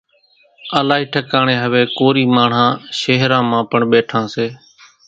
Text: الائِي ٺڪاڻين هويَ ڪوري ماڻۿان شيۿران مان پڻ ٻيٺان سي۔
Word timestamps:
الائِي 0.79 1.03
ٺڪاڻين 1.13 1.59
هويَ 1.63 1.81
ڪوري 1.97 2.23
ماڻۿان 2.35 2.69
شيۿران 2.99 3.43
مان 3.49 3.61
پڻ 3.71 3.81
ٻيٺان 3.91 4.23
سي۔ 4.33 4.45